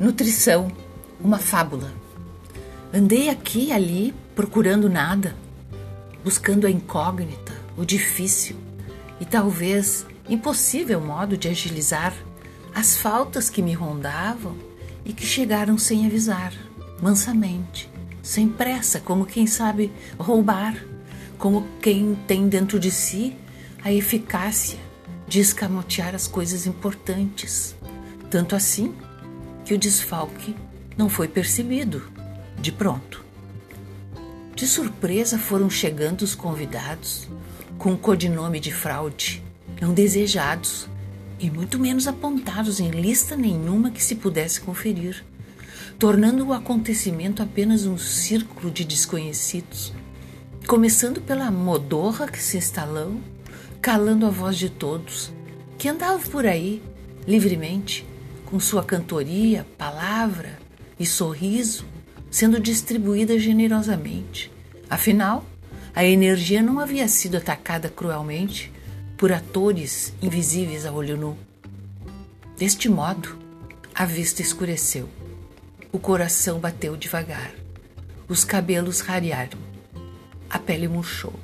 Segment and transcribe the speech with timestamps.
[0.00, 0.72] Nutrição,
[1.20, 1.92] uma fábula.
[2.90, 5.36] Andei aqui e ali procurando nada,
[6.24, 8.56] buscando a incógnita, o difícil
[9.20, 12.14] e talvez impossível modo de agilizar
[12.74, 14.56] as faltas que me rondavam
[15.04, 16.54] e que chegaram sem avisar,
[17.02, 17.90] mansamente,
[18.22, 20.82] sem pressa, como quem sabe roubar,
[21.36, 23.36] como quem tem dentro de si
[23.84, 24.78] a eficácia
[25.28, 27.76] de escamotear as coisas importantes.
[28.30, 28.94] Tanto assim
[29.70, 30.56] que o desfalque
[30.96, 32.02] não foi percebido
[32.60, 33.24] de pronto.
[34.52, 37.28] De surpresa foram chegando os convidados
[37.78, 39.40] com o codinome de fraude,
[39.80, 40.88] não desejados
[41.38, 45.24] e muito menos apontados em lista nenhuma que se pudesse conferir,
[46.00, 49.92] tornando o acontecimento apenas um círculo de desconhecidos,
[50.66, 53.20] começando pela modorra que se instalou,
[53.80, 55.32] calando a voz de todos,
[55.78, 56.82] que andavam por aí
[57.24, 58.09] livremente
[58.50, 60.58] com sua cantoria, palavra
[60.98, 61.84] e sorriso
[62.30, 64.52] sendo distribuída generosamente.
[64.88, 65.44] Afinal,
[65.94, 68.72] a energia não havia sido atacada cruelmente
[69.16, 71.36] por atores invisíveis a olho nu.
[72.56, 73.38] Deste modo,
[73.94, 75.08] a vista escureceu,
[75.92, 77.52] o coração bateu devagar,
[78.28, 79.58] os cabelos rarearam,
[80.48, 81.34] a pele murchou,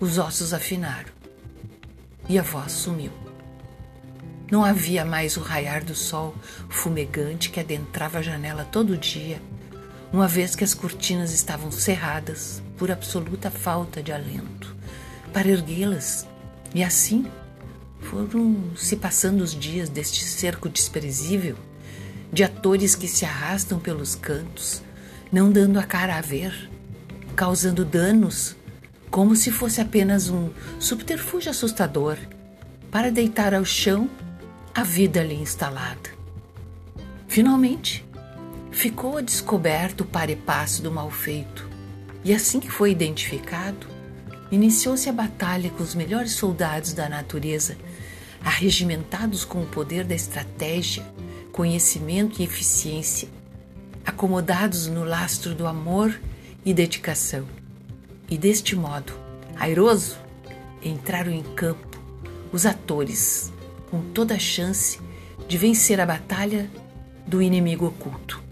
[0.00, 1.10] os ossos afinaram
[2.28, 3.25] e a voz sumiu.
[4.50, 6.34] Não havia mais o raiar do sol
[6.68, 9.42] fumegante que adentrava a janela todo dia,
[10.12, 14.76] uma vez que as cortinas estavam cerradas por absoluta falta de alento
[15.32, 16.26] para erguê-las.
[16.72, 17.26] E assim
[18.02, 21.56] foram se passando os dias deste cerco desprezível
[22.32, 24.82] de atores que se arrastam pelos cantos,
[25.32, 26.70] não dando a cara a ver,
[27.34, 28.56] causando danos
[29.10, 32.16] como se fosse apenas um subterfúgio assustador
[32.90, 34.08] para deitar ao chão
[34.76, 36.10] a vida ali instalada.
[37.26, 38.06] Finalmente,
[38.70, 41.66] ficou a descoberto o par e passo do mal feito,
[42.22, 43.86] e assim que foi identificado,
[44.52, 47.74] iniciou-se a batalha com os melhores soldados da natureza,
[48.44, 51.02] arregimentados com o poder da estratégia,
[51.52, 53.30] conhecimento e eficiência,
[54.04, 56.20] acomodados no lastro do amor
[56.66, 57.46] e dedicação.
[58.28, 59.14] E deste modo,
[59.58, 60.18] airoso,
[60.82, 61.98] entraram em campo
[62.52, 63.55] os atores
[63.90, 64.98] com toda a chance
[65.48, 66.70] de vencer a batalha
[67.26, 68.45] do inimigo oculto.